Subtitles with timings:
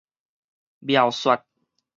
[0.81, 1.45] 描說